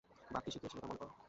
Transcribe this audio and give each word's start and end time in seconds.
বাক 0.31 0.41
কী 0.43 0.49
শিখিয়েছিল 0.53 0.79
তা 0.81 0.87
মনে 0.87 0.99
করো। 1.01 1.13